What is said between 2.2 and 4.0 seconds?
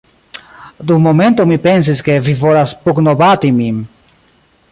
vi volas pugnobati min